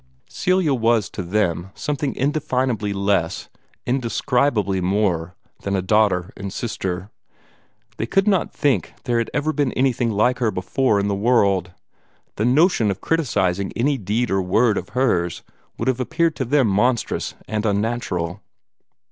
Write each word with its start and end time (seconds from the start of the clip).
Celia 0.27 0.73
was 0.73 1.11
to 1.11 1.21
them 1.21 1.69
something 1.75 2.15
indefinably 2.15 2.91
less, 2.91 3.49
indescribably 3.85 4.81
more, 4.81 5.35
than 5.59 5.75
a 5.75 5.81
daughter 5.83 6.33
and 6.35 6.51
sister. 6.51 7.11
They 7.97 8.07
could 8.07 8.27
not 8.27 8.51
think 8.51 8.95
there 9.03 9.19
had 9.19 9.29
ever 9.31 9.53
been 9.53 9.71
anything 9.73 10.09
like 10.09 10.39
her 10.39 10.49
before 10.49 10.99
in 10.99 11.07
the 11.07 11.13
world; 11.13 11.71
the 12.35 12.45
notion 12.45 12.89
of 12.89 12.99
criticising 12.99 13.71
any 13.75 13.99
deed 13.99 14.31
or 14.31 14.41
word 14.41 14.75
of 14.75 14.89
hers 14.97 15.43
would 15.77 15.87
have 15.87 15.99
appeared 15.99 16.35
to 16.37 16.45
them 16.45 16.67
monstrous 16.67 17.35
and 17.47 17.63
unnatural. 17.63 18.41